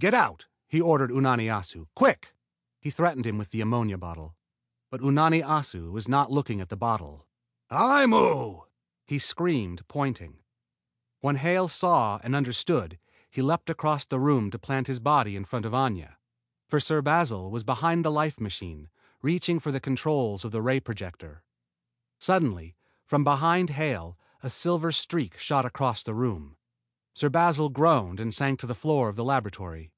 "Get 0.00 0.12
out!" 0.12 0.46
he 0.68 0.82
ordered 0.82 1.10
Unani 1.10 1.46
Assu. 1.46 1.86
"Quick!" 1.96 2.34
He 2.78 2.90
threatened 2.90 3.26
him 3.26 3.38
with 3.38 3.52
the 3.52 3.62
ammonia 3.62 3.96
bottle. 3.96 4.36
But 4.90 5.00
Unani 5.00 5.40
Assu 5.42 5.90
was 5.90 6.08
not 6.08 6.30
looking 6.30 6.60
at 6.60 6.68
the 6.68 6.76
bottle. 6.76 7.26
"Aimu!" 7.70 8.66
he 9.06 9.18
screamed, 9.18 9.88
pointing. 9.88 10.40
When 11.20 11.36
Hale 11.36 11.68
saw 11.68 12.18
and 12.22 12.36
understood, 12.36 12.98
he 13.30 13.40
leaped 13.40 13.70
across 13.70 14.04
the 14.04 14.20
room 14.20 14.50
to 14.50 14.58
plant 14.58 14.88
his 14.88 15.00
body 15.00 15.36
in 15.36 15.46
front 15.46 15.64
of 15.64 15.72
Aña; 15.72 16.16
for 16.68 16.80
Sir 16.80 17.00
Basil 17.00 17.50
was 17.50 17.64
behind 17.64 18.04
the 18.04 18.12
life 18.12 18.38
machine, 18.40 18.90
reaching 19.22 19.58
for 19.58 19.72
the 19.72 19.80
controls 19.80 20.44
of 20.44 20.50
the 20.50 20.60
ray 20.60 20.80
projector. 20.80 21.44
Suddenly, 22.18 22.74
from 23.06 23.24
behind 23.24 23.70
Hale, 23.70 24.18
a 24.42 24.50
silver 24.50 24.92
streak 24.92 25.38
shot 25.38 25.64
across 25.64 26.02
the 26.02 26.12
room. 26.14 26.56
Sir 27.14 27.30
Basil 27.30 27.70
groaned 27.70 28.20
and 28.20 28.34
sank 28.34 28.58
to 28.60 28.66
the 28.66 28.74
floor 28.74 29.08
of 29.08 29.16
the 29.16 29.24
laboratory. 29.24 29.92